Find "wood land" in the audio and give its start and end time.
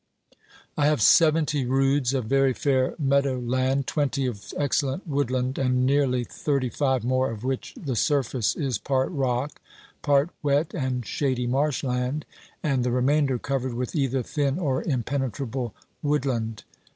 16.01-16.63